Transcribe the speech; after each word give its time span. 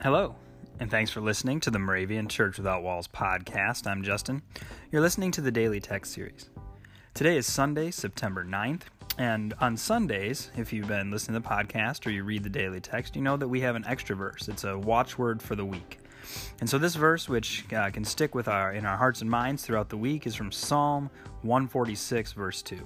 Hello, 0.00 0.36
and 0.78 0.88
thanks 0.88 1.10
for 1.10 1.20
listening 1.20 1.58
to 1.58 1.72
the 1.72 1.78
Moravian 1.80 2.28
Church 2.28 2.56
Without 2.56 2.84
Walls 2.84 3.08
podcast. 3.08 3.84
I'm 3.88 4.04
Justin. 4.04 4.42
You're 4.92 5.02
listening 5.02 5.32
to 5.32 5.40
the 5.40 5.50
Daily 5.50 5.80
Text 5.80 6.12
Series. 6.12 6.50
Today 7.14 7.36
is 7.36 7.52
Sunday, 7.52 7.90
September 7.90 8.44
9th, 8.44 8.82
and 9.18 9.54
on 9.60 9.76
Sundays, 9.76 10.52
if 10.56 10.72
you've 10.72 10.86
been 10.86 11.10
listening 11.10 11.42
to 11.42 11.48
the 11.48 11.52
podcast 11.52 12.06
or 12.06 12.10
you 12.10 12.22
read 12.22 12.44
the 12.44 12.48
daily 12.48 12.78
text, 12.80 13.16
you 13.16 13.22
know 13.22 13.36
that 13.36 13.48
we 13.48 13.60
have 13.62 13.74
an 13.74 13.84
extra 13.88 14.14
verse. 14.14 14.46
It's 14.46 14.62
a 14.62 14.78
watchword 14.78 15.42
for 15.42 15.56
the 15.56 15.64
week. 15.64 15.98
And 16.60 16.70
so 16.70 16.78
this 16.78 16.94
verse, 16.94 17.28
which 17.28 17.64
uh, 17.72 17.90
can 17.90 18.04
stick 18.04 18.36
with 18.36 18.46
our 18.46 18.72
in 18.72 18.86
our 18.86 18.96
hearts 18.96 19.20
and 19.20 19.28
minds 19.28 19.64
throughout 19.64 19.88
the 19.88 19.96
week, 19.96 20.28
is 20.28 20.36
from 20.36 20.52
Psalm 20.52 21.10
146, 21.42 22.34
verse 22.34 22.62
2. 22.62 22.78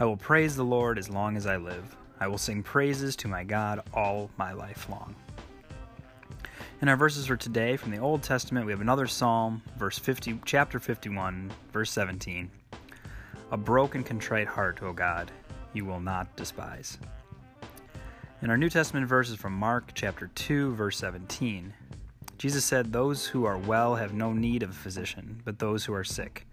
I 0.00 0.06
will 0.06 0.16
praise 0.16 0.56
the 0.56 0.64
Lord 0.64 0.98
as 0.98 1.10
long 1.10 1.36
as 1.36 1.46
I 1.46 1.58
live. 1.58 1.94
I 2.18 2.26
will 2.26 2.38
sing 2.38 2.62
praises 2.62 3.16
to 3.16 3.28
my 3.28 3.44
God 3.44 3.82
all 3.92 4.30
my 4.38 4.54
life 4.54 4.88
long. 4.88 5.14
In 6.82 6.90
our 6.90 6.96
verses 6.96 7.24
for 7.24 7.38
today 7.38 7.78
from 7.78 7.90
the 7.90 7.98
Old 7.98 8.22
Testament, 8.22 8.66
we 8.66 8.72
have 8.72 8.82
another 8.82 9.06
psalm, 9.06 9.62
verse 9.78 9.98
50, 9.98 10.40
chapter 10.44 10.78
51, 10.78 11.50
verse 11.72 11.90
17. 11.90 12.50
A 13.50 13.56
broken, 13.56 14.04
contrite 14.04 14.46
heart, 14.46 14.82
O 14.82 14.92
God, 14.92 15.32
you 15.72 15.86
will 15.86 16.00
not 16.00 16.36
despise. 16.36 16.98
In 18.42 18.50
our 18.50 18.58
New 18.58 18.68
Testament 18.68 19.08
verses 19.08 19.36
from 19.36 19.54
Mark 19.54 19.92
chapter 19.94 20.30
2, 20.34 20.74
verse 20.74 20.98
17, 20.98 21.72
Jesus 22.36 22.66
said, 22.66 22.92
Those 22.92 23.24
who 23.24 23.46
are 23.46 23.56
well 23.56 23.94
have 23.94 24.12
no 24.12 24.34
need 24.34 24.62
of 24.62 24.68
a 24.68 24.74
physician, 24.74 25.40
but 25.46 25.58
those 25.58 25.86
who 25.86 25.94
are 25.94 26.04
sick. 26.04 26.46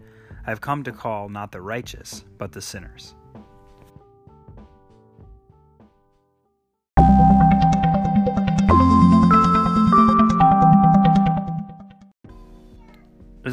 I 0.46 0.48
have 0.48 0.62
come 0.62 0.82
to 0.84 0.92
call 0.92 1.28
not 1.28 1.52
the 1.52 1.60
righteous, 1.60 2.24
but 2.38 2.52
the 2.52 2.62
sinners. 2.62 3.14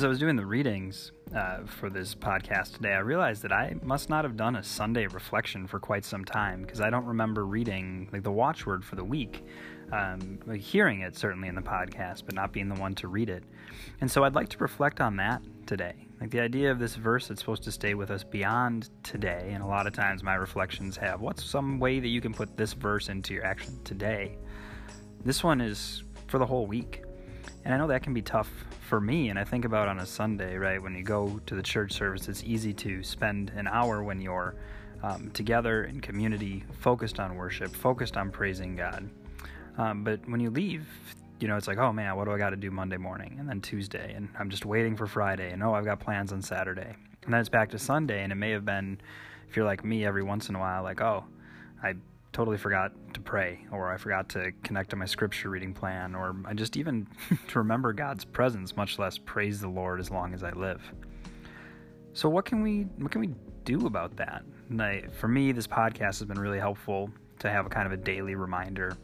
As 0.02 0.06
I 0.06 0.08
was 0.08 0.18
doing 0.18 0.36
the 0.36 0.48
readings 0.48 1.12
uh, 1.36 1.64
for 1.64 1.88
this 1.88 2.16
podcast 2.16 2.74
today, 2.74 2.94
I 2.94 3.02
realized 3.02 3.44
that 3.44 3.52
I 3.52 3.76
must 3.84 4.10
not 4.10 4.26
have 4.26 4.36
done 4.36 4.56
a 4.56 4.64
Sunday 4.64 5.06
reflection 5.06 5.68
for 5.68 5.80
quite 5.80 6.04
some 6.04 6.26
time 6.26 6.64
because 6.64 6.82
I 6.82 6.90
don't 6.90 7.06
remember 7.06 7.46
reading 7.46 8.10
like 8.12 8.24
the 8.24 8.32
watchword 8.32 8.84
for 8.84 8.96
the 8.96 9.04
week, 9.04 9.46
um, 9.92 10.40
hearing 10.58 11.02
it 11.02 11.16
certainly 11.16 11.50
in 11.50 11.54
the 11.54 11.62
podcast, 11.62 12.24
but 12.26 12.34
not 12.34 12.52
being 12.52 12.68
the 12.68 12.82
one 12.82 12.96
to 12.96 13.08
read 13.08 13.30
it. 13.30 13.44
And 14.02 14.10
so 14.10 14.24
I'd 14.24 14.34
like 14.34 14.50
to 14.50 14.58
reflect 14.58 15.02
on 15.02 15.18
that 15.18 15.44
today. 15.68 16.08
Like 16.20 16.32
the 16.32 16.40
idea 16.40 16.72
of 16.72 16.80
this 16.80 16.96
verse 16.96 17.28
that's 17.28 17.40
supposed 17.40 17.62
to 17.66 17.72
stay 17.72 17.94
with 17.94 18.10
us 18.10 18.24
beyond 18.24 18.90
today, 19.04 19.52
and 19.54 19.62
a 19.62 19.68
lot 19.68 19.86
of 19.86 19.94
times 19.94 20.24
my 20.24 20.34
reflections 20.34 20.98
have 20.98 21.22
what's 21.22 21.44
some 21.44 21.80
way 21.80 22.00
that 22.00 22.08
you 22.08 22.22
can 22.22 22.34
put 22.34 22.58
this 22.58 22.74
verse 22.74 23.10
into 23.10 23.36
your 23.36 23.46
action 23.46 23.80
today? 23.84 24.40
This 25.24 25.44
one 25.44 25.62
is 25.62 26.06
for 26.26 26.40
the 26.40 26.46
whole 26.48 26.66
week. 26.66 27.04
And 27.64 27.74
I 27.74 27.78
know 27.78 27.88
that 27.88 28.04
can 28.04 28.14
be 28.14 28.22
tough 28.22 28.50
for 28.82 29.00
me. 29.00 29.30
And 29.30 29.38
I 29.38 29.44
think 29.44 29.66
about 29.66 29.88
on 29.88 30.00
a 30.00 30.06
Sunday, 30.06 30.58
right, 30.58 30.82
when 30.82 30.96
you 30.96 31.04
go 31.04 31.40
to 31.46 31.56
the 31.56 31.62
church 31.62 31.94
service, 31.94 32.28
it's 32.28 32.44
easy 32.44 32.74
to 32.74 33.04
spend 33.04 33.52
an 33.56 33.68
hour 33.68 34.04
when 34.04 34.20
you're 34.20 34.56
um, 35.04 35.32
together 35.32 35.86
in 35.86 36.02
community, 36.02 36.64
focused 36.80 37.20
on 37.20 37.36
worship, 37.36 37.76
focused 37.76 38.18
on 38.18 38.32
praising 38.32 38.76
God. 38.76 39.10
Um, 39.78 40.04
but 40.04 40.28
when 40.28 40.40
you 40.40 40.50
leave, 40.50 40.88
you 41.40 41.48
know, 41.48 41.58
it's 41.58 41.68
like, 41.68 41.78
oh 41.78 41.92
man, 41.92 42.16
what 42.16 42.26
do 42.26 42.32
I 42.32 42.38
got 42.38 42.52
to 42.52 42.56
do 42.56 42.70
Monday 42.70 42.98
morning? 42.98 43.38
And 43.40 43.50
then 43.50 43.62
Tuesday, 43.62 44.14
and 44.14 44.30
I'm 44.38 44.50
just 44.50 44.66
waiting 44.66 44.96
for 44.96 45.08
Friday, 45.08 45.52
and 45.52 45.64
oh, 45.64 45.74
I've 45.74 45.86
got 45.86 46.00
plans 46.00 46.32
on 46.34 46.42
Saturday. 46.42 46.96
And 47.24 47.34
then 47.34 47.40
it's 47.40 47.50
back 47.50 47.70
to 47.72 47.80
Sunday, 47.80 48.24
and 48.24 48.32
it 48.32 48.36
may 48.36 48.52
have 48.52 48.66
been, 48.66 49.00
if 49.50 49.56
you're 49.56 49.66
like 49.66 49.84
me, 49.84 50.06
every 50.06 50.24
once 50.24 50.50
in 50.50 50.56
a 50.56 50.60
while, 50.60 50.84
like, 50.84 51.02
oh, 51.02 51.24
I 51.82 51.96
totally 52.34 52.58
forgot 52.58 52.92
to 53.14 53.20
pray, 53.20 53.66
or 53.72 53.92
I 53.92 53.98
forgot 53.98 54.30
to 54.30 54.52
connect 54.64 54.92
to 54.92 54.96
my 54.96 55.06
scripture 55.06 55.50
reading 55.50 55.74
plan, 55.74 56.16
or 56.16 56.36
I 56.46 56.54
just 56.54 56.78
even 56.78 57.08
to 57.48 57.60
remember 57.60 57.94
God's 57.94 58.26
presence, 58.26 58.76
much 58.76 59.00
less 59.00 59.18
praise 59.18 59.60
the 59.60 59.68
Lord 59.68 60.00
as 60.00 60.10
long 60.10 60.34
as 60.34 60.44
I 60.44 60.52
live. 60.52 60.82
So 62.14 62.30
what 62.30 62.46
can 62.46 62.62
we 62.62 62.82
what 62.98 63.12
can 63.12 63.22
we 63.22 63.30
do 63.64 63.86
about 63.86 64.18
that? 64.18 64.44
I, 64.80 65.04
for 65.20 65.28
me, 65.28 65.52
this 65.52 65.68
podcast 65.68 66.20
has 66.20 66.24
been 66.24 66.40
really 66.40 66.60
helpful 66.60 67.10
to 67.40 67.50
have 67.50 67.66
a 67.66 67.70
kind 67.70 67.86
of 67.86 67.92
a 67.92 67.98
daily 67.98 68.36
reminder 68.36 68.98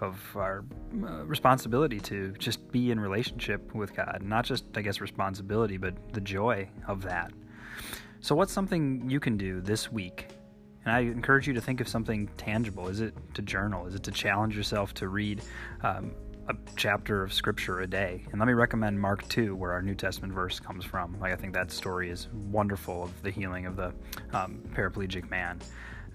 of 0.00 0.20
our 0.36 0.64
uh, 1.02 1.24
responsibility 1.24 2.00
to 2.00 2.32
just 2.38 2.70
be 2.72 2.90
in 2.90 2.98
relationship 3.00 3.74
with 3.74 3.94
God. 3.94 4.22
Not 4.22 4.44
just, 4.44 4.64
I 4.74 4.82
guess, 4.82 5.00
responsibility, 5.00 5.76
but 5.76 5.94
the 6.12 6.20
joy 6.20 6.68
of 6.86 7.02
that. 7.02 7.32
So, 8.20 8.34
what's 8.34 8.52
something 8.52 9.08
you 9.08 9.20
can 9.20 9.36
do 9.36 9.60
this 9.60 9.92
week 9.92 10.28
and 10.84 10.94
I 10.94 11.00
encourage 11.00 11.46
you 11.46 11.54
to 11.54 11.60
think 11.60 11.80
of 11.80 11.88
something 11.88 12.28
tangible. 12.36 12.88
Is 12.88 13.00
it 13.00 13.14
to 13.34 13.42
journal? 13.42 13.86
Is 13.86 13.94
it 13.94 14.02
to 14.04 14.10
challenge 14.10 14.56
yourself 14.56 14.92
to 14.94 15.08
read 15.08 15.42
um, 15.82 16.12
a 16.48 16.54
chapter 16.76 17.22
of 17.22 17.32
scripture 17.32 17.80
a 17.80 17.86
day? 17.86 18.24
And 18.30 18.38
let 18.38 18.46
me 18.46 18.52
recommend 18.52 19.00
Mark 19.00 19.26
2, 19.28 19.56
where 19.56 19.72
our 19.72 19.80
New 19.80 19.94
Testament 19.94 20.32
verse 20.32 20.60
comes 20.60 20.84
from. 20.84 21.18
Like, 21.20 21.32
I 21.32 21.36
think 21.36 21.54
that 21.54 21.70
story 21.70 22.10
is 22.10 22.28
wonderful 22.50 23.04
of 23.04 23.22
the 23.22 23.30
healing 23.30 23.66
of 23.66 23.76
the 23.76 23.94
um, 24.32 24.62
paraplegic 24.74 25.30
man 25.30 25.58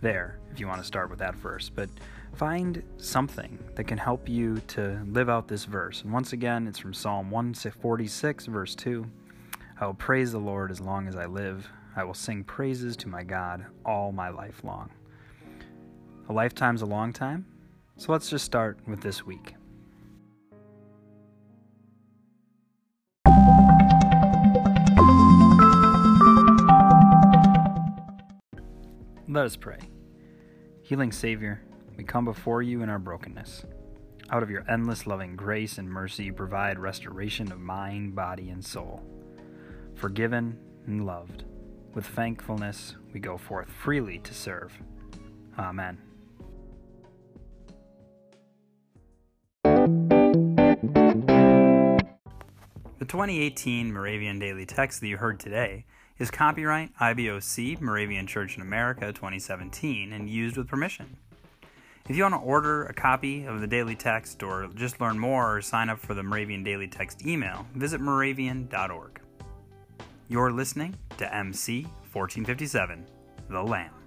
there, 0.02 0.40
if 0.52 0.60
you 0.60 0.68
want 0.68 0.80
to 0.80 0.88
start 0.88 1.10
with 1.10 1.20
that 1.20 1.36
verse. 1.36 1.70
But 1.70 1.90
find 2.36 2.84
something 2.98 3.58
that 3.76 3.86
can 3.86 3.98
help 3.98 4.30
you 4.30 4.62
to 4.68 5.02
live 5.08 5.30
out 5.30 5.48
this 5.48 5.66
verse. 5.66 6.04
And 6.04 6.14
once 6.14 6.34
again, 6.34 6.68
it's 6.68 6.80
from 6.80 6.94
Psalm 6.94 7.32
146, 7.32 8.46
verse 8.46 8.76
2. 8.76 9.06
I 9.82 9.86
will 9.86 9.94
praise 9.94 10.32
the 10.32 10.40
Lord 10.40 10.72
as 10.72 10.80
long 10.80 11.08
as 11.08 11.16
I 11.16 11.26
live. 11.26 11.68
I 12.00 12.06
will 12.06 12.14
sing 12.14 12.46
praises 12.46 12.96
to 12.96 13.10
my 13.10 13.24
God 13.24 13.66
all 13.86 14.14
my 14.14 14.30
life 14.30 14.64
long. 14.64 14.90
A 16.30 16.32
lifetime's 16.32 16.82
a 16.82 16.86
long 16.86 17.12
time, 17.12 17.46
so 17.98 18.14
let's 18.14 18.30
just 18.30 18.46
start 18.46 18.80
with 18.88 19.02
this 19.02 19.26
week. 19.26 19.56
Let 29.28 29.44
us 29.44 29.58
pray. 29.58 29.80
Healing 30.82 31.12
Savior, 31.12 31.62
we 31.98 32.06
come 32.06 32.24
before 32.24 32.62
you 32.62 32.82
in 32.82 32.88
our 32.88 32.98
brokenness. 32.98 33.66
Out 34.30 34.42
of 34.42 34.50
your 34.50 34.64
endless 34.72 35.06
loving 35.06 35.36
grace 35.36 35.78
and 35.78 35.90
mercy, 35.90 36.32
provide 36.32 36.80
restoration 36.80 37.52
of 37.52 37.60
mind, 37.60 38.16
body, 38.16 38.52
and 38.52 38.64
soul. 38.64 39.04
Forgiven 39.96 40.58
and 40.86 41.06
loved. 41.06 41.44
With 41.94 42.06
thankfulness, 42.06 42.96
we 43.14 43.20
go 43.20 43.38
forth 43.38 43.70
freely 43.70 44.20
to 44.20 44.34
serve. 44.34 44.78
Amen. 45.58 45.98
The 53.00 53.06
2018 53.06 53.92
Moravian 53.92 54.40
Daily 54.40 54.66
Text 54.66 55.02
that 55.02 55.08
you 55.08 55.18
heard 55.18 55.40
today 55.40 55.86
is 56.20 56.30
copyright 56.30 56.94
IBOC 56.98 57.82
Moravian 57.82 58.28
Church 58.28 58.56
in 58.56 58.62
America 58.62 59.12
2017 59.12 60.14
and 60.14 60.30
used 60.30 60.58
with 60.58 60.68
permission. 60.68 61.18
If 62.08 62.16
you 62.16 62.24
want 62.24 62.36
to 62.36 62.40
order 62.40 62.86
a 62.86 62.94
copy 62.94 63.46
of 63.46 63.62
the 63.62 63.68
daily 63.68 63.96
text 63.96 64.44
or 64.44 64.68
just 64.76 65.00
learn 65.00 65.18
more 65.18 65.58
or 65.58 65.62
sign 65.62 65.90
up 65.90 66.00
for 66.00 66.14
the 66.14 66.24
Moravian 66.24 66.64
Daily 66.64 66.88
Text 66.88 67.26
email, 67.26 67.68
visit 67.74 68.02
moravian.org. 68.02 69.22
You're 70.32 70.52
listening 70.52 70.96
to 71.18 71.36
MC 71.36 71.86
1457, 72.14 73.04
The 73.50 73.64
Lamb. 73.64 73.99